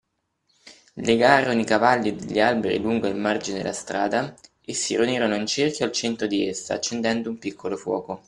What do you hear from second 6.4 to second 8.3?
essa, accendendo un piccolo fuoco.